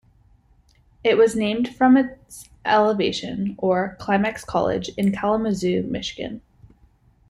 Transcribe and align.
It 1.03 1.15
was 1.15 1.35
named 1.35 1.75
from 1.75 1.95
its 1.95 2.49
elevation, 2.65 3.53
or 3.59 3.97
Climax 3.99 4.43
College 4.43 4.89
in 4.97 5.11
Kalamazoo, 5.11 5.83
Michigan. 5.83 6.41